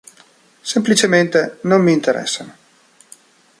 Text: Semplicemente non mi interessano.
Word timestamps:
Semplicemente 0.71 1.59
non 1.61 1.83
mi 1.83 1.91
interessano. 1.93 2.53